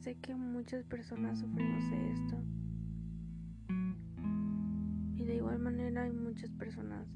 sé 0.00 0.16
que 0.16 0.34
muchas 0.34 0.82
personas 0.84 1.40
sufrimos 1.40 1.90
de 1.90 2.12
esto. 2.12 2.36
Y 5.14 5.24
de 5.24 5.36
igual 5.36 5.58
manera 5.58 6.04
hay 6.04 6.12
muchas 6.12 6.50
personas 6.52 7.06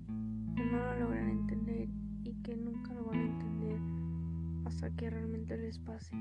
que 0.54 0.64
no 0.66 0.76
lo 0.76 1.00
logran 1.00 1.30
entender 1.30 1.88
y 2.24 2.34
que 2.42 2.54
nunca 2.56 2.92
lo 2.92 3.06
van 3.06 3.20
a 3.20 3.24
entender 3.24 3.80
hasta 4.66 4.90
que 4.90 5.08
realmente 5.08 5.56
les 5.56 5.78
pase. 5.78 6.14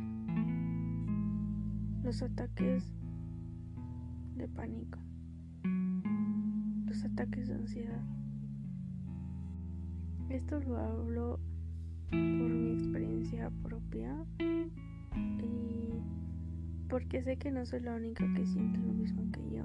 Los 2.01 2.21
ataques 2.21 2.93
de 4.37 4.47
pánico. 4.47 4.99
Los 6.85 7.03
ataques 7.03 7.49
de 7.49 7.55
ansiedad. 7.55 8.03
Esto 10.29 10.61
lo 10.61 10.77
hablo 10.77 11.39
por 12.09 12.19
mi 12.19 12.71
experiencia 12.71 13.51
propia 13.63 14.25
y 15.19 15.72
porque 16.93 17.23
sé 17.23 17.37
que 17.37 17.49
no 17.49 17.65
soy 17.65 17.79
la 17.79 17.95
única 17.95 18.23
que 18.35 18.45
siente 18.45 18.77
lo 18.77 18.93
mismo 18.93 19.23
que 19.31 19.41
yo. 19.49 19.63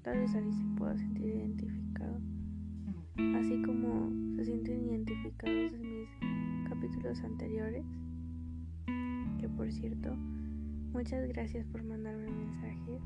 Tal 0.00 0.16
vez 0.16 0.34
alguien 0.34 0.54
se 0.54 0.64
pueda 0.78 0.96
sentir 0.96 1.26
identificado, 1.26 2.22
así 3.38 3.60
como 3.60 4.10
se 4.34 4.46
sienten 4.46 4.82
identificados 4.82 5.74
en 5.74 5.82
mis 5.82 6.08
capítulos 6.70 7.20
anteriores, 7.22 7.84
que 9.38 9.46
por 9.50 9.70
cierto, 9.70 10.16
muchas 10.94 11.28
gracias 11.28 11.66
por 11.66 11.82
mandarme 11.82 12.30
mensajes, 12.30 13.02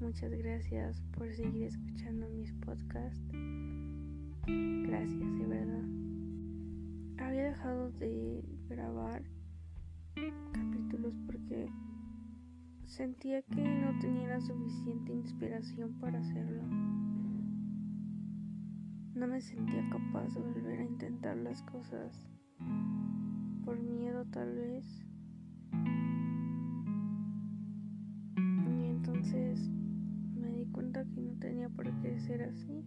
muchas 0.00 0.32
gracias 0.32 1.00
por 1.16 1.32
seguir 1.32 1.62
escuchando 1.62 2.28
mis 2.30 2.52
podcasts, 2.54 3.22
gracias 4.48 5.38
de 5.38 5.46
verdad. 5.46 5.84
Había 7.24 7.44
dejado 7.44 7.92
de 7.92 8.44
grabar 8.68 9.22
capítulos 10.52 11.16
porque 11.26 11.68
sentía 12.86 13.42
que 13.42 13.62
no 13.62 13.98
tenía 13.98 14.28
la 14.28 14.40
suficiente 14.40 15.12
inspiración 15.12 15.98
para 16.00 16.18
hacerlo. 16.18 16.62
No 19.14 19.26
me 19.26 19.40
sentía 19.40 19.88
capaz 19.90 20.34
de 20.34 20.40
volver 20.40 20.80
a 20.80 20.84
intentar 20.84 21.36
las 21.36 21.62
cosas 21.62 22.28
por 23.64 23.78
miedo 23.78 24.24
tal 24.26 24.54
vez. 24.54 25.06
Y 28.36 28.86
entonces 28.86 29.70
me 30.36 30.52
di 30.52 30.66
cuenta 30.66 31.04
que 31.04 31.20
no 31.20 31.38
tenía 31.38 31.68
por 31.68 31.90
qué 32.00 32.18
ser 32.20 32.42
así. 32.42 32.84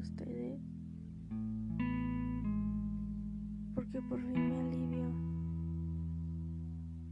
Ustedes 0.00 0.60
porque 3.74 4.00
por 4.02 4.20
fin 4.20 4.48
me 4.48 4.60
alivio 4.60 5.12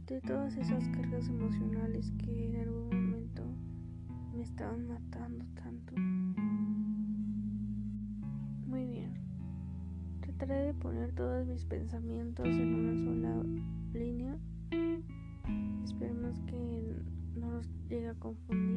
de 0.07 0.21
todas 0.21 0.57
esas 0.57 0.87
cargas 0.89 1.27
emocionales 1.29 2.11
que 2.17 2.45
en 2.45 2.55
algún 2.55 2.87
momento 2.87 3.43
me 4.35 4.41
estaban 4.41 4.87
matando 4.87 5.45
tanto. 5.53 5.93
Muy 8.67 8.85
bien. 8.85 9.13
Trataré 10.21 10.67
de 10.67 10.73
poner 10.73 11.11
todos 11.13 11.45
mis 11.47 11.65
pensamientos 11.65 12.47
en 12.47 12.73
una 12.73 12.95
sola 13.03 13.43
línea. 13.93 14.37
Esperemos 15.83 16.39
que 16.41 16.95
no 17.35 17.51
los 17.51 17.69
llegue 17.89 18.09
a 18.09 18.15
confundir. 18.15 18.68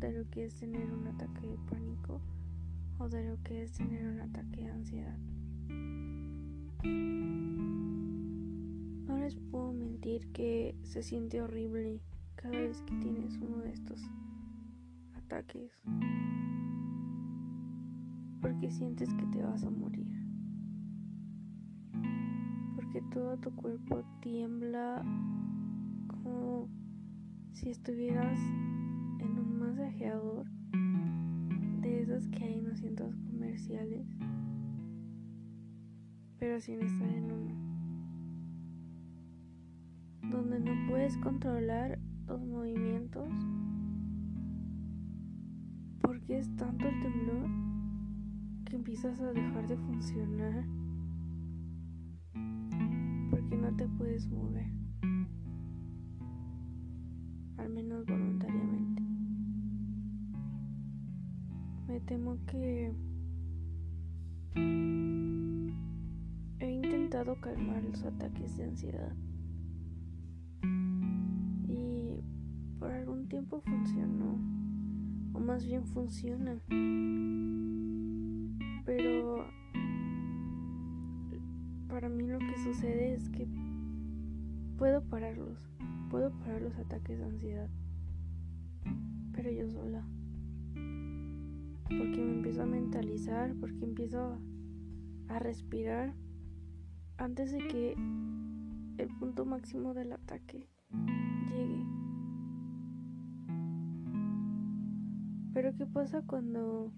De 0.00 0.12
lo 0.12 0.28
que 0.30 0.44
es 0.44 0.54
tener 0.56 0.92
un 0.92 1.06
ataque 1.06 1.46
de 1.46 1.58
pánico 1.70 2.20
o 2.98 3.08
de 3.08 3.28
lo 3.28 3.42
que 3.42 3.62
es 3.62 3.72
tener 3.72 4.06
un 4.06 4.20
ataque 4.20 4.62
de 4.62 4.70
ansiedad. 4.70 5.18
No 9.06 9.18
les 9.18 9.36
puedo 9.36 9.72
mentir 9.72 10.26
que 10.32 10.76
se 10.82 11.02
siente 11.02 11.40
horrible 11.40 12.00
cada 12.36 12.58
vez 12.58 12.82
que 12.82 12.94
tienes 12.96 13.38
uno 13.38 13.58
de 13.58 13.72
estos 13.72 14.00
ataques. 15.14 15.72
Porque 18.40 18.70
sientes 18.70 19.12
que 19.14 19.26
te 19.26 19.42
vas 19.42 19.64
a 19.64 19.70
morir. 19.70 20.12
Porque 22.74 23.00
todo 23.12 23.38
tu 23.38 23.54
cuerpo 23.56 24.04
tiembla 24.20 25.02
como 26.08 26.68
si 27.52 27.70
estuvieras 27.70 28.38
en 29.24 29.38
un 29.38 29.58
masajeador 29.58 30.46
de 31.80 32.02
esos 32.02 32.28
que 32.28 32.44
hay 32.44 32.58
en 32.58 32.68
los 32.68 32.78
centros 32.78 33.16
comerciales, 33.16 34.06
pero 36.38 36.60
sin 36.60 36.80
estar 36.80 37.08
en 37.08 37.32
uno, 37.32 37.54
donde 40.30 40.60
no 40.60 40.90
puedes 40.90 41.16
controlar 41.18 41.98
los 42.26 42.44
movimientos 42.44 43.28
porque 46.02 46.38
es 46.38 46.56
tanto 46.56 46.86
el 46.88 47.00
temblor 47.00 47.48
que 48.64 48.76
empiezas 48.76 49.20
a 49.20 49.32
dejar 49.32 49.66
de 49.66 49.76
funcionar 49.76 50.64
porque 53.30 53.56
no 53.56 53.74
te 53.76 53.88
puedes 53.88 54.26
mover 54.28 54.68
al 57.56 57.70
menos 57.70 58.04
voluntariamente. 58.06 58.83
Me 61.94 62.00
temo 62.00 62.36
que 62.46 62.92
he 66.58 66.68
intentado 66.68 67.40
calmar 67.40 67.84
los 67.84 68.02
ataques 68.02 68.56
de 68.56 68.64
ansiedad 68.64 69.12
y 71.68 72.20
por 72.80 72.90
algún 72.90 73.28
tiempo 73.28 73.60
funcionó, 73.60 74.40
o 75.34 75.38
más 75.38 75.64
bien 75.64 75.86
funciona, 75.86 76.58
pero 78.84 79.46
para 81.86 82.08
mí 82.08 82.26
lo 82.26 82.40
que 82.40 82.58
sucede 82.64 83.14
es 83.14 83.28
que 83.28 83.46
puedo 84.78 85.00
pararlos 85.04 85.60
puedo 86.10 86.32
parar 86.40 86.60
los 86.60 86.76
ataques 86.76 87.20
de 87.20 87.24
ansiedad, 87.24 87.70
pero 89.32 89.48
yo 89.52 89.70
sola. 89.70 90.04
Porque 91.84 92.20
me 92.20 92.32
empiezo 92.32 92.62
a 92.62 92.66
mentalizar, 92.66 93.54
porque 93.60 93.84
empiezo 93.84 94.38
a 95.28 95.38
respirar 95.38 96.14
antes 97.18 97.52
de 97.52 97.58
que 97.58 97.92
el 98.98 99.08
punto 99.18 99.44
máximo 99.44 99.94
del 99.94 100.12
ataque 100.12 100.68
llegue. 101.50 101.84
Pero 105.52 105.76
¿qué 105.76 105.86
pasa 105.86 106.22
cuando 106.26 106.92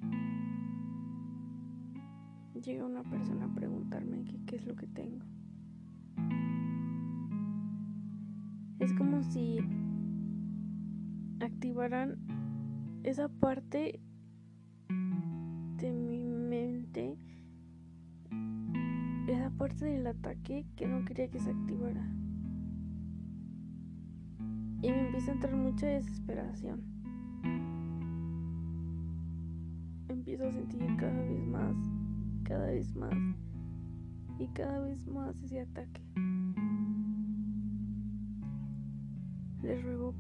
llega 2.55 2.87
una 2.87 3.03
persona 3.03 3.47
a 3.47 3.55
preguntarme 3.55 4.25
qué, 4.47 4.57
es 4.57 4.67
lo 4.67 4.75
que 4.77 4.87
tengo? 4.87 5.25
Es 8.79 8.93
como 8.95 9.23
si 9.23 9.59
activaran 11.41 12.19
esa 13.03 13.29
parte 13.29 14.01
parte 19.67 19.85
del 19.87 20.07
ataque 20.07 20.65
que 20.77 20.87
no 20.87 21.05
quería 21.05 21.29
que 21.29 21.41
se 21.41 21.51
activara. 21.51 22.07
Y 24.81 24.93
me 24.93 25.07
empieza 25.07 25.33
a 25.33 25.35
entrar 25.35 25.57
mucha 25.57 25.87
desesperación. 25.89 26.85
Empiezo 30.09 30.47
a 30.47 30.53
sentir 30.53 30.79
cada 30.97 31.21
vez 31.21 31.45
más, 31.49 31.75
cada 32.45 32.67
vez 32.67 32.95
más 32.95 33.13
y 34.39 34.47
cada 34.55 34.79
vez 34.83 35.05
más 35.09 35.35
ese 35.43 35.63
ataque. 35.63 36.01
Les 39.65 39.83
ruego 39.83 40.15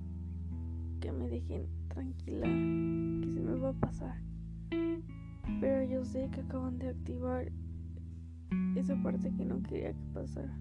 que 1.00 1.12
me 1.12 1.28
dejen 1.28 1.68
tranquila, 1.86 2.46
que 2.46 3.30
se 3.32 3.40
me 3.40 3.54
va 3.60 3.68
a 3.68 3.74
pasar. 3.74 4.20
Pero 5.60 5.84
yo 5.84 6.04
sé 6.04 6.28
que 6.32 6.40
acaban 6.40 6.78
de 6.78 6.88
activar 6.88 7.52
esa 8.76 8.96
parte 9.02 9.32
que 9.32 9.44
no 9.44 9.62
quería 9.62 9.92
que 9.92 10.04
pasara. 10.12 10.56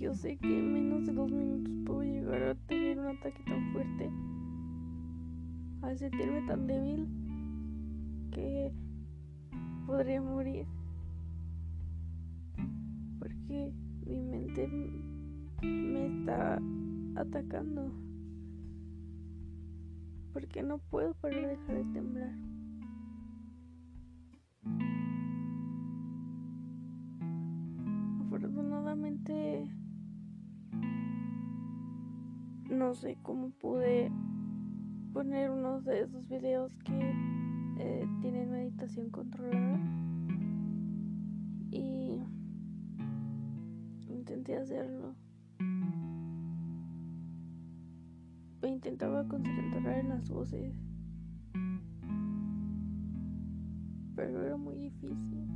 yo 0.00 0.14
sé 0.14 0.38
que 0.38 0.58
en 0.58 0.72
menos 0.72 1.06
de 1.06 1.12
dos 1.12 1.30
minutos 1.30 1.72
puedo 1.84 2.02
llegar 2.02 2.42
a 2.42 2.54
tener 2.54 2.98
un 2.98 3.08
ataque 3.08 3.42
tan 3.44 3.70
fuerte, 3.72 4.10
al 5.82 5.98
sentirme 5.98 6.40
tan 6.46 6.66
débil 6.66 7.06
que 8.30 8.72
podría 9.86 10.22
morir. 10.22 10.66
Porque 13.18 13.74
mi 14.06 14.22
mente 14.22 14.66
me 15.62 16.06
está 16.06 16.58
atacando. 17.16 17.92
Porque 20.32 20.62
no 20.62 20.78
puedo 20.78 21.12
parar 21.14 21.42
de 21.42 21.48
dejar 21.48 21.76
de 21.76 21.92
temblar. 21.92 22.59
Afortunadamente 28.90 29.70
no 32.70 32.92
sé 32.92 33.16
cómo 33.22 33.50
pude 33.50 34.10
poner 35.12 35.48
uno 35.52 35.80
de 35.82 36.00
esos 36.00 36.28
videos 36.28 36.74
que 36.84 37.14
eh, 37.78 38.08
tienen 38.20 38.50
meditación 38.50 39.10
controlada. 39.10 39.78
Y 41.70 42.20
intenté 44.08 44.56
hacerlo. 44.56 45.14
E 48.62 48.66
intentaba 48.66 49.22
concentrar 49.28 49.98
en 49.98 50.08
las 50.08 50.28
voces. 50.28 50.74
Pero 54.16 54.42
era 54.42 54.56
muy 54.56 54.74
difícil 54.74 55.46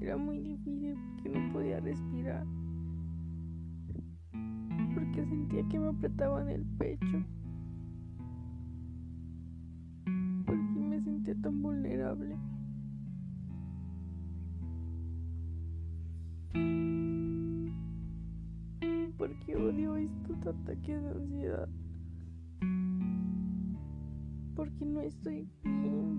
era 0.00 0.16
muy 0.16 0.38
difícil 0.38 0.96
porque 1.14 1.28
no 1.28 1.52
podía 1.52 1.80
respirar 1.80 2.46
porque 4.94 5.24
sentía 5.24 5.68
que 5.68 5.78
me 5.78 5.88
apretaban 5.88 6.48
el 6.48 6.64
pecho 6.78 7.24
tan 11.36 11.62
vulnerable. 11.62 12.36
Porque 19.16 19.56
odio 19.56 19.96
estos 19.96 20.46
ataques 20.46 21.02
de 21.02 21.10
ansiedad. 21.10 21.68
Porque 24.56 24.84
no 24.84 25.00
estoy 25.00 25.48
bien. 25.62 26.09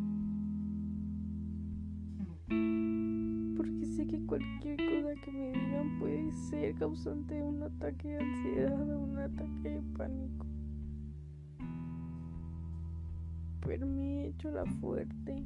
Sé 4.02 4.08
que 4.08 4.26
cualquier 4.26 4.78
cosa 4.78 5.14
que 5.24 5.32
me 5.32 5.52
digan 5.52 6.00
puede 6.00 6.32
ser 6.32 6.76
causante 6.76 7.36
de 7.36 7.44
un 7.44 7.62
ataque 7.62 8.08
de 8.08 8.18
ansiedad 8.18 8.90
o 8.90 9.00
un 9.00 9.18
ataque 9.18 9.70
de 9.70 9.82
pánico. 9.98 10.48
pero 13.64 13.86
me 13.86 14.02
he 14.02 14.28
hecho 14.30 14.50
la 14.50 14.66
fuerte 14.66 15.46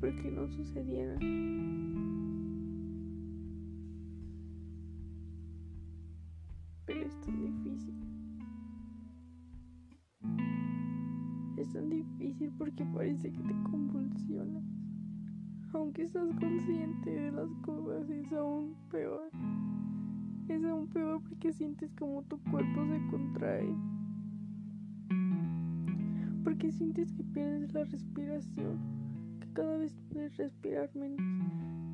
porque 0.00 0.30
no 0.30 0.48
sucediera. 0.48 1.14
Pero 6.86 7.06
es 7.06 7.20
tan 7.20 7.40
difícil. 7.42 7.94
Es 11.58 11.72
tan 11.72 11.90
difícil 11.90 12.50
porque 12.58 12.84
parece 12.86 13.30
que 13.30 13.42
te 13.42 13.54
convulsionas. 13.70 14.81
Aunque 15.72 16.02
estás 16.02 16.28
consciente 16.38 17.10
de 17.10 17.32
las 17.32 17.48
cosas, 17.64 18.08
es 18.10 18.32
aún 18.32 18.74
peor. 18.90 19.30
Es 20.48 20.64
aún 20.64 20.86
peor 20.88 21.22
porque 21.22 21.52
sientes 21.52 21.90
como 21.94 22.22
tu 22.24 22.38
cuerpo 22.50 22.84
se 22.86 23.06
contrae 23.10 23.68
porque 26.44 26.72
sientes 26.72 27.12
que 27.12 27.22
pierdes 27.24 27.72
la 27.72 27.84
respiración, 27.84 28.78
que 29.40 29.48
cada 29.52 29.76
vez 29.76 29.94
puedes 30.12 30.36
respirar 30.36 30.90
menos, 30.94 31.20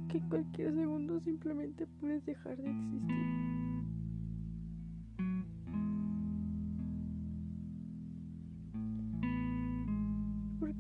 que 0.09 0.21
cualquier 0.29 0.75
segundo 0.75 1.21
simplemente 1.21 1.87
puedes 2.01 2.25
dejar 2.25 2.57
de 2.57 2.71
existir. 2.71 3.48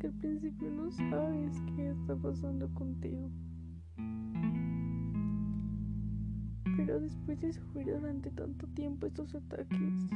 Al 0.08 0.14
principio 0.14 0.70
no 0.70 0.90
sabes 0.90 1.60
qué 1.76 1.90
está 1.90 2.16
pasando 2.16 2.66
contigo. 2.72 3.30
Pero 6.78 6.98
después 6.98 7.38
de 7.42 7.52
sufrir 7.52 7.88
durante 7.88 8.30
tanto 8.30 8.66
tiempo 8.68 9.06
estos 9.06 9.34
ataques, 9.34 10.08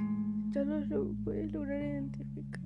ya 0.53 0.65
los 0.65 0.89
puedes 1.25 1.53
lograr 1.53 1.79
identificar 1.83 2.65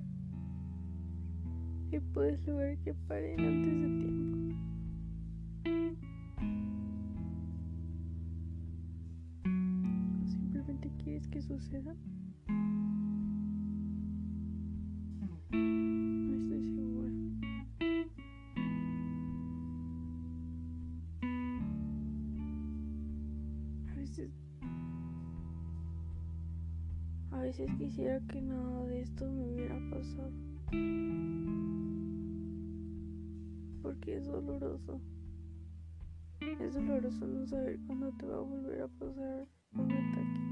y 1.91 1.99
puedes 1.99 2.47
lograr 2.47 2.77
que 2.77 2.93
paren 2.93 3.41
antes 3.41 3.81
de 3.81 3.89
tiempo. 3.99 4.55
¿O 10.23 10.27
simplemente 10.27 10.89
quieres 11.03 11.27
que 11.27 11.41
suceda? 11.41 11.93
Doloroso. 34.27 35.01
Es 36.39 36.73
doloroso 36.73 37.25
no 37.25 37.45
saber 37.47 37.79
cuándo 37.87 38.11
te 38.13 38.25
va 38.25 38.37
a 38.37 38.41
volver 38.41 38.81
a 38.81 38.87
pasar 38.87 39.47
un 39.73 39.91
ataque 39.91 40.47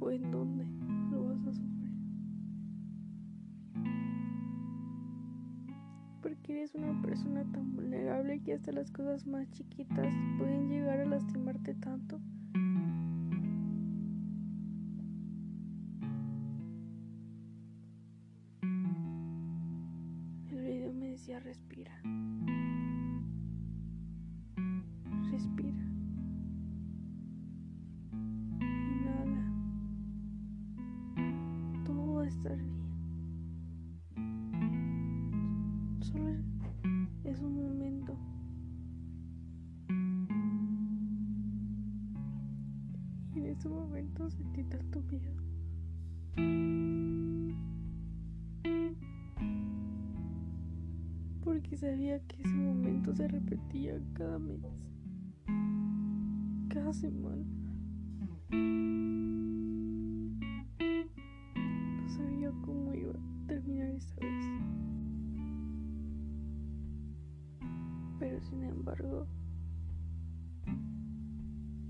o 0.00 0.10
en 0.10 0.30
dónde 0.30 0.64
lo 1.10 1.24
vas 1.24 1.46
a 1.46 1.52
sufrir. 1.52 1.90
Porque 6.22 6.52
eres 6.52 6.74
una 6.74 7.00
persona 7.02 7.44
tan 7.52 7.74
vulnerable 7.74 8.42
que 8.42 8.54
hasta 8.54 8.72
las 8.72 8.90
cosas 8.90 9.26
más 9.26 9.50
chiquitas 9.50 10.14
pueden 10.38 10.68
llegar 10.68 11.00
a 11.00 11.06
lastimarte 11.06 11.74
tanto. 11.74 12.20
Estar. 32.40 32.58
Solo 36.00 36.36
es 37.24 37.40
un 37.40 37.54
momento. 37.54 38.16
Y 43.34 43.40
en 43.40 43.46
ese 43.46 43.68
momento 43.68 44.30
sentí 44.30 44.64
tanto 44.64 45.02
miedo. 45.02 45.30
porque 51.42 51.76
sabía 51.76 52.20
que 52.28 52.42
ese 52.42 52.54
momento 52.54 53.12
se 53.12 53.26
repetía 53.26 54.00
cada 54.14 54.38
mes, 54.38 54.60
cada 56.68 56.92
semana. 56.92 57.44
Pero 68.30 68.42
sin 68.42 68.62
embargo, 68.62 69.26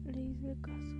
le 0.06 0.22
hice 0.22 0.56
caso. 0.62 0.96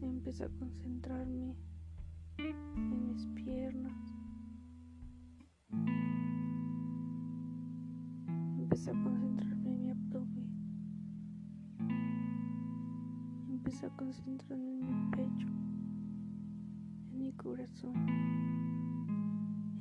Empecé 0.00 0.44
a 0.44 0.48
concentrarme 0.48 1.54
en 2.38 3.08
mis 3.08 3.26
piernas 3.34 3.92
Empecé 8.56 8.90
a 8.90 8.94
concentrarme 8.94 9.70
en 9.70 9.82
mi 9.82 9.90
abdomen. 9.90 10.48
Empecé 13.50 13.84
a 13.84 13.90
concentrarme 13.90 14.70
en 14.70 14.80
mi 14.80 15.10
pecho, 15.10 15.48
en 17.10 17.18
mi 17.18 17.32
corazón, 17.34 17.94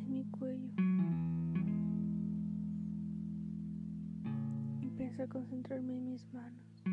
en 0.01 0.10
mi 0.10 0.25
cuello. 0.25 1.26
Empecé 5.17 5.31
a 5.31 5.33
concentrarme 5.33 5.93
en 5.93 6.05
mis 6.05 6.31
manos. 6.31 6.83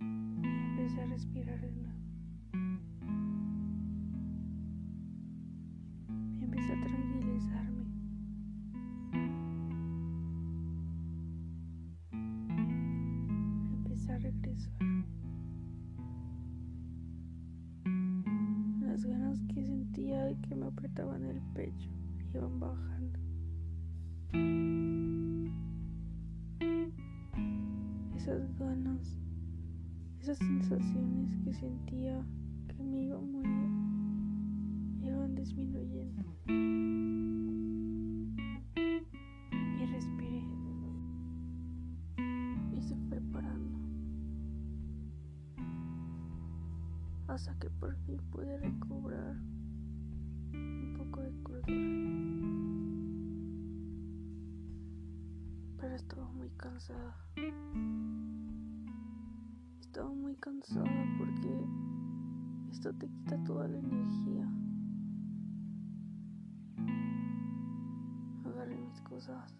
Y 0.00 0.48
empecé 0.48 1.00
a 1.00 1.06
respirar 1.06 1.60
de 1.60 1.70
nuevo. 1.70 2.00
Y 6.40 6.42
empecé 6.42 6.72
a 6.72 6.80
tranquilizarme. 6.80 7.84
Empecé 13.76 14.12
a 14.12 14.18
regresar. 14.18 14.72
Las 18.80 19.04
ganas 19.04 19.38
que 19.54 19.62
sentía 19.64 20.32
y 20.32 20.36
que 20.40 20.56
me 20.56 20.66
apretaban 20.66 21.22
el 21.26 21.40
pecho 21.54 21.90
iban 22.34 22.58
bajando. 22.58 23.19
Sensaciones 30.40 31.36
que 31.44 31.52
sentía 31.52 32.24
que 32.68 32.82
me 32.82 33.02
iba 33.04 33.16
a 33.16 33.20
morir, 33.20 33.70
iban 35.02 35.34
disminuyendo. 35.34 36.24
Y 39.78 39.86
respiré. 39.86 40.42
Y 42.72 42.82
se 42.82 42.96
fue 43.08 43.20
parando. 43.32 43.78
Hasta 47.28 47.54
que 47.58 47.70
por 47.70 47.94
fin 48.06 48.18
pude 48.30 48.58
recobrar 48.58 49.36
un 50.52 50.94
poco 50.96 51.22
de 51.22 51.42
cordura. 51.42 52.40
pero 55.80 55.94
estaba 55.94 56.30
muy 56.32 56.50
cansada. 56.50 57.16
Muy 60.30 60.38
cansada 60.38 60.84
porque 61.18 61.50
esto 62.70 62.94
te 62.94 63.08
quita 63.08 63.42
toda 63.42 63.66
la 63.66 63.78
energía. 63.78 64.48
Agarré 68.44 68.76
mis 68.76 69.00
cosas, 69.00 69.52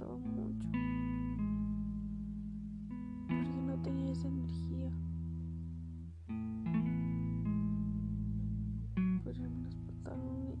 costaba 0.00 0.16
mucho. 0.16 0.68
Porque 3.28 3.60
no 3.66 3.82
tenía 3.82 4.12
esa 4.12 4.28
energía. 4.28 4.90
Ponerme 9.24 9.62
los 9.62 9.76
pantalones 9.76 10.58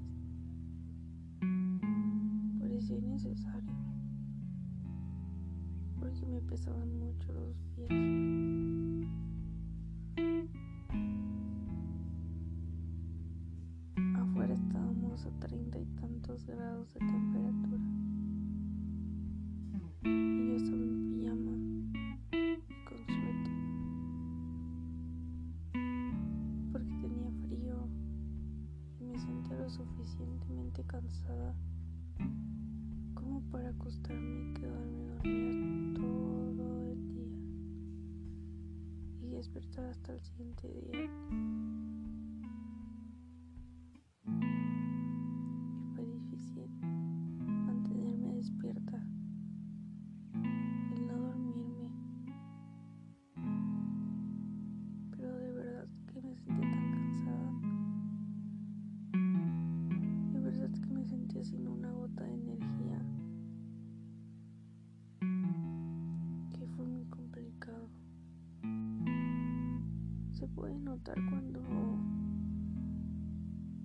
parecía 2.58 2.98
innecesario. 2.98 3.72
Porque 5.98 6.26
me 6.26 6.40
pesaban 6.42 6.98
mucho 6.98 7.32
los 7.32 7.62
pies. 7.74 7.88
Afuera 14.16 14.54
estábamos 14.54 15.26
a 15.26 15.30
treinta 15.40 15.78
y 15.78 15.86
tantos 16.00 16.46
grados 16.46 16.92
de 16.94 17.00
temperatura. 17.00 17.29
Hasta 40.62 40.68
el 40.68 41.49
notar 71.00 71.16
cuando 71.30 71.60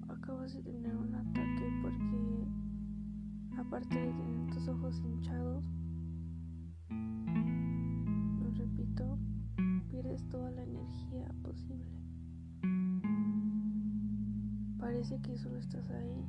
acabas 0.09 0.53
de 0.53 0.61
tener 0.63 0.95
un 0.97 1.15
ataque 1.15 1.71
porque 1.81 2.45
aparte 3.57 3.97
de 3.97 4.11
tener 4.13 4.53
tus 4.53 4.67
ojos 4.67 4.99
hinchados, 4.99 5.63
lo 6.89 8.51
repito, 8.51 9.17
pierdes 9.89 10.27
toda 10.27 10.51
la 10.51 10.63
energía 10.63 11.33
posible. 11.41 11.85
Parece 14.77 15.21
que 15.21 15.37
solo 15.37 15.57
estás 15.57 15.89
ahí, 15.91 16.25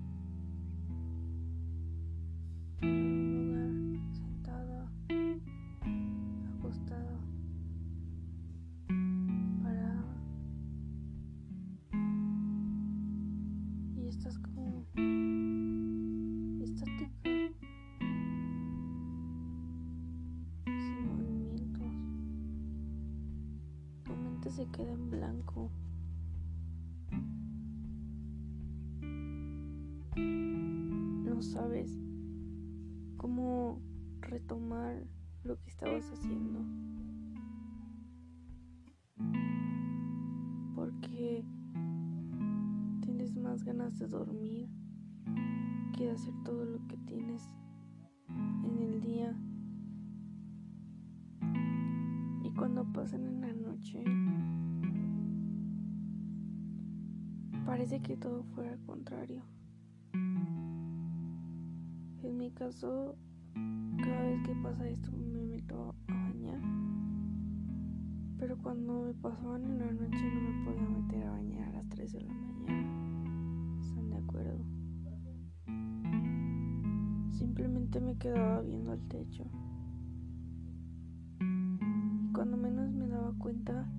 se 24.50 24.66
queda 24.66 24.92
en 24.92 25.10
blanco. 25.10 25.70
No 30.16 31.42
sabes 31.42 31.98
cómo 33.16 33.80
retomar 34.20 35.06
lo 35.42 35.58
que 35.60 35.68
estabas 35.68 36.10
haciendo. 36.10 36.60
Porque 40.74 41.44
tienes 43.00 43.34
más 43.36 43.64
ganas 43.64 43.98
de 43.98 44.06
dormir 44.06 44.68
que 45.96 46.04
de 46.04 46.10
hacer 46.12 46.34
todo 46.44 46.64
lo 46.64 46.86
que 46.86 46.96
tienes 46.98 47.42
en 48.64 48.82
el 48.82 49.00
día. 49.00 49.36
Cuando 52.56 52.84
pasan 52.92 53.26
en 53.26 53.40
la 53.42 53.52
noche, 53.52 54.02
parece 57.66 58.00
que 58.00 58.16
todo 58.16 58.44
fuera 58.54 58.72
al 58.72 58.80
contrario. 58.80 59.42
En 62.22 62.38
mi 62.38 62.50
caso, 62.50 63.16
cada 64.02 64.22
vez 64.22 64.42
que 64.46 64.54
pasa 64.62 64.88
esto 64.88 65.10
me 65.12 65.44
meto 65.44 65.94
a 66.08 66.12
bañar. 66.12 66.60
Pero 68.38 68.56
cuando 68.62 69.02
me 69.02 69.14
pasaban 69.14 69.64
en 69.64 69.78
la 69.78 69.92
noche 69.92 70.24
no 70.34 70.40
me 70.40 70.64
podía 70.64 70.88
meter 70.88 71.22
a 71.24 71.30
bañar 71.32 71.68
a 71.68 71.72
las 71.72 71.88
3 71.90 72.12
de 72.12 72.20
la 72.22 72.32
mañana. 72.34 73.80
¿Están 73.80 74.10
de 74.10 74.16
acuerdo? 74.16 74.64
Simplemente 77.32 78.00
me 78.00 78.16
quedaba 78.16 78.62
viendo 78.62 78.92
al 78.92 79.00
techo. 79.08 79.44
Cuando 82.36 82.58
menos 82.58 82.92
me 82.92 83.08
daba 83.08 83.32
cuenta, 83.38 83.90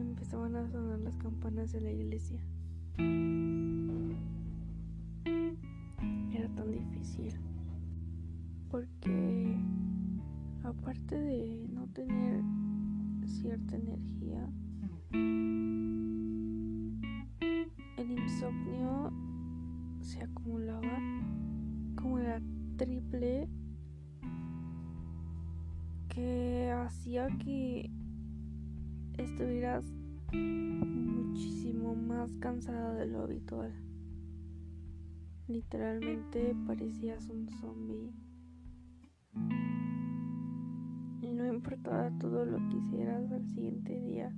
empezaban 0.00 0.56
a 0.56 0.68
sonar 0.68 0.98
las 0.98 1.16
campanas 1.16 1.70
de 1.70 1.80
la 1.80 1.92
iglesia. 1.92 2.40
Era 6.32 6.48
tan 6.56 6.72
difícil. 6.72 7.34
Porque 8.68 9.56
aparte 10.64 11.14
de 11.14 11.68
no 11.72 11.86
tener 11.86 12.42
cierta 13.24 13.76
energía, 13.76 14.50
el 17.96 18.28
se 20.00 20.20
acumulaba 20.20 20.98
como 21.94 22.18
la 22.18 22.42
triple 22.76 23.48
que 26.16 26.70
hacía 26.70 27.28
que 27.44 27.90
estuvieras 29.18 29.84
muchísimo 30.32 31.94
más 31.94 32.34
cansada 32.38 32.94
de 32.94 33.06
lo 33.06 33.24
habitual. 33.24 33.70
Literalmente 35.46 36.56
parecías 36.66 37.28
un 37.28 37.50
zombie. 37.60 38.14
Y 41.20 41.32
no 41.34 41.46
importaba 41.46 42.10
todo 42.18 42.46
lo 42.46 42.66
que 42.70 42.78
hicieras 42.78 43.30
al 43.30 43.46
siguiente 43.48 44.00
día. 44.00 44.34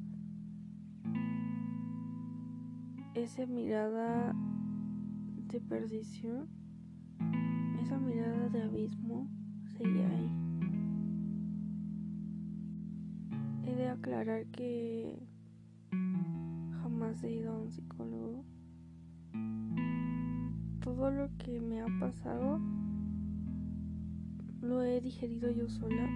Esa 3.15 3.47
mirada 3.47 4.35
de 5.47 5.61
perdición, 5.61 6.49
esa 7.81 8.01
mirada 8.01 8.49
de 8.49 8.63
abismo 8.65 9.31
seguía 9.77 10.09
ahí. 10.09 10.48
Aclarar 13.89 14.45
que 14.53 15.19
jamás 16.83 17.25
he 17.25 17.33
ido 17.33 17.53
a 17.53 17.59
un 17.59 17.73
psicólogo. 17.73 18.45
Todo 20.81 21.11
lo 21.11 21.29
que 21.39 21.59
me 21.61 21.81
ha 21.81 21.87
pasado 21.99 22.61
lo 24.61 24.83
he 24.83 25.01
digerido 25.01 25.51
yo 25.51 25.69
sola. 25.69 26.07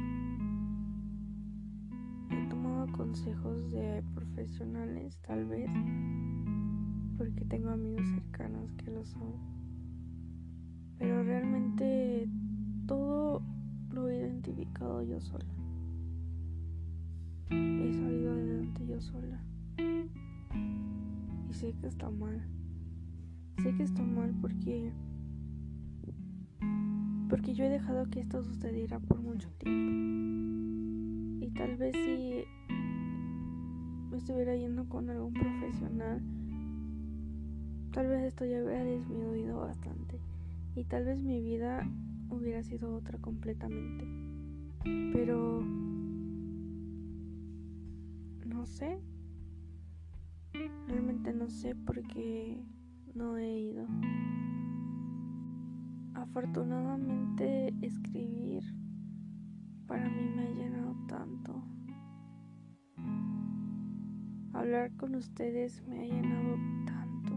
He 2.31 2.49
tomado 2.49 2.93
consejos 2.93 3.71
de 3.73 4.05
profesionales, 4.15 5.19
tal 5.27 5.47
vez, 5.47 5.71
porque 7.17 7.45
tengo 7.47 7.71
amigos 7.71 8.07
cercanos 8.11 8.71
que 8.75 8.91
lo 8.91 9.05
son. 9.05 9.33
Pero 10.99 11.25
realmente 11.25 12.29
todo 12.87 13.43
lo 13.91 14.09
he 14.09 14.19
identificado 14.19 15.03
yo 15.03 15.21
sola. 15.21 15.47
Sé 21.63 21.73
que 21.81 21.87
está 21.87 22.11
mal. 22.11 22.43
Sé 23.63 23.73
que 23.77 23.85
está 23.85 24.03
mal 24.03 24.35
porque 24.41 24.93
porque 27.31 27.55
yo 27.55 27.65
he 27.65 27.69
dejado 27.69 28.11
que 28.11 28.19
esto 28.19 28.43
sucediera 28.43 28.99
por 28.99 29.21
mucho 29.21 29.49
tiempo. 29.59 31.47
Y 31.47 31.51
tal 31.51 31.77
vez 31.77 31.95
si 31.95 32.45
me 34.11 34.17
estuviera 34.17 34.57
yendo 34.57 34.89
con 34.89 35.09
algún 35.09 35.33
profesional, 35.35 36.21
tal 37.93 38.09
vez 38.09 38.25
esto 38.25 38.45
ya 38.45 38.65
hubiera 38.65 38.85
disminuido 38.85 39.61
bastante. 39.61 40.19
Y 40.75 40.83
tal 40.83 41.05
vez 41.05 41.23
mi 41.23 41.41
vida 41.41 41.89
hubiera 42.29 42.65
sido 42.65 42.93
otra 42.93 43.19
completamente. 43.19 44.05
Pero 45.13 45.63
no 48.47 48.67
sé. 48.67 48.99
Realmente 50.87 51.33
no 51.33 51.49
sé 51.49 51.75
porque 51.75 52.63
no 53.15 53.37
he 53.37 53.59
ido. 53.59 53.87
Afortunadamente 56.15 57.75
escribir 57.81 58.63
para 59.87 60.09
mí 60.09 60.29
me 60.35 60.43
ha 60.43 60.51
llenado 60.51 60.95
tanto. 61.07 61.63
Hablar 64.53 64.93
con 64.97 65.15
ustedes 65.15 65.83
me 65.87 66.01
ha 66.01 66.05
llenado 66.05 66.57
tanto. 66.87 67.33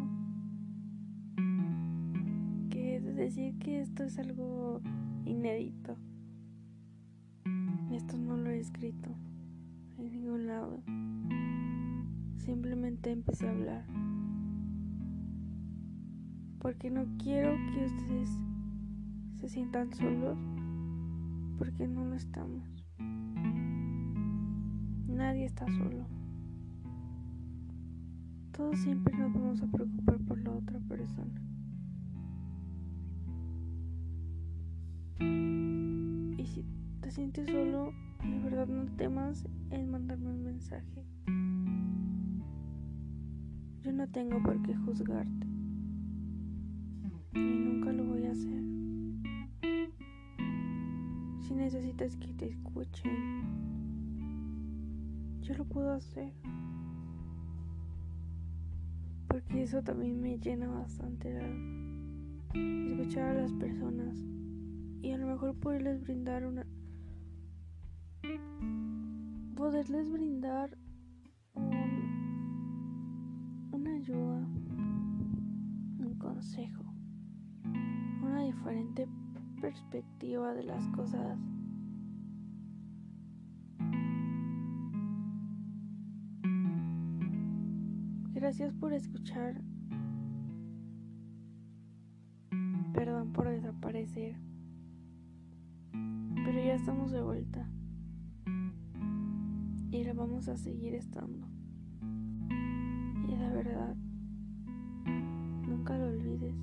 Que 2.70 3.00
decir 3.00 3.58
que 3.60 3.82
esto 3.82 4.04
es 4.04 4.20
algo 4.20 4.82
inédito. 5.26 5.98
Esto 7.92 8.18
no 8.18 8.38
lo 8.38 8.50
he 8.50 8.60
escrito 8.60 9.10
en 9.98 10.12
ningún 10.12 10.48
lado. 10.48 10.82
Simplemente 12.46 13.10
empecé 13.10 13.48
a 13.48 13.52
hablar. 13.52 13.84
Porque 16.60 16.92
no 16.92 17.06
quiero 17.18 17.56
que 17.74 17.86
ustedes 17.86 18.30
se 19.40 19.50
sientan 19.50 19.92
solos. 19.92 20.38
Porque 21.58 21.88
no 21.88 22.06
lo 22.06 22.14
estamos. 22.14 22.64
Nadie 25.08 25.46
está 25.46 25.66
solo. 25.66 26.06
Todos 28.52 28.78
siempre 28.78 29.18
nos 29.18 29.34
vamos 29.34 29.64
a 29.64 29.68
preocupar 29.68 30.20
por 30.20 30.38
la 30.38 30.52
otra 30.52 30.80
persona. 30.82 31.42
Y 36.38 36.46
si 36.46 36.64
te 37.02 37.10
sientes 37.10 37.50
solo, 37.50 37.92
de 38.22 38.40
verdad 38.44 38.68
no 38.68 38.86
temas 38.98 39.48
en 39.72 39.90
mandarme 39.90 40.30
un 40.30 40.44
mensaje. 40.44 41.06
Yo 43.86 43.94
no 43.94 44.08
tengo 44.08 44.42
por 44.42 44.60
qué 44.64 44.76
juzgarte. 44.76 45.46
Y 47.36 47.40
nunca 47.40 47.94
lo 47.94 48.04
voy 48.06 48.26
a 48.26 48.32
hacer. 48.32 48.64
Si 51.40 51.54
necesitas 51.54 52.16
que 52.16 52.34
te 52.34 52.48
escuchen, 52.48 53.44
yo 55.44 55.54
lo 55.54 55.66
puedo 55.66 55.92
hacer. 55.92 56.34
Porque 59.28 59.62
eso 59.62 59.84
también 59.84 60.20
me 60.20 60.40
llena 60.40 60.68
bastante 60.68 61.30
el 61.30 61.44
alma. 61.44 62.90
Escuchar 62.90 63.38
a 63.38 63.42
las 63.44 63.54
personas 63.54 64.18
y 65.04 65.12
a 65.12 65.18
lo 65.20 65.28
mejor 65.28 65.54
poderles 65.60 66.02
brindar 66.02 66.44
una 66.44 66.66
poderles 69.56 70.12
brindar 70.12 70.76
ayuda, 74.06 74.48
un 76.00 76.16
consejo, 76.20 76.84
una 78.22 78.44
diferente 78.44 79.08
perspectiva 79.60 80.54
de 80.54 80.64
las 80.64 80.88
cosas. 80.90 81.40
Gracias 88.34 88.74
por 88.74 88.94
escuchar. 88.94 89.60
Perdón 92.94 93.34
por 93.34 93.50
desaparecer. 93.50 94.36
Pero 95.92 96.64
ya 96.64 96.76
estamos 96.76 97.12
de 97.12 97.24
vuelta 97.24 97.68
y 99.90 100.04
la 100.04 100.14
vamos 100.14 100.48
a 100.48 100.58
seguir 100.58 100.94
estando. 100.94 101.55
Verdad, 103.56 103.96
nunca 105.66 105.98
lo 105.98 106.08
olvides. 106.08 106.54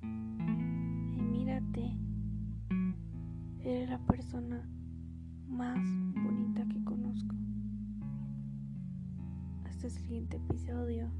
Y 0.00 1.20
mírate, 1.20 1.94
eres 3.60 3.90
la 3.90 3.98
persona 4.06 4.66
más 5.46 5.76
bonita 6.14 6.66
que 6.68 6.82
conozco. 6.84 7.34
Hasta 9.66 9.88
el 9.88 9.92
siguiente 9.92 10.38
episodio. 10.38 11.10